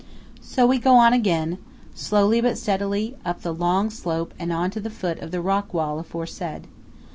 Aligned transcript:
So 0.41 0.65
we 0.65 0.79
go 0.79 0.95
on 0.95 1.13
again, 1.13 1.59
slowly 1.93 2.41
but 2.41 2.57
steadily, 2.57 3.17
up 3.23 3.43
the 3.43 3.53
long 3.53 3.91
slope 3.91 4.33
and 4.39 4.51
on 4.51 4.71
to 4.71 4.79
the 4.79 4.89
foot 4.89 5.19
of 5.19 5.29
the 5.29 5.41
rock 5.41 5.75
wall 5.75 5.99
aforesaid. 5.99 6.65